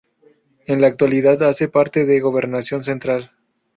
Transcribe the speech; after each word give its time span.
En 0.65 0.81
la 0.81 0.87
actualidad 0.87 1.43
hace 1.43 1.67
parte 1.67 2.05
de 2.07 2.21
Gobernación 2.21 2.83
Central. 2.83 3.33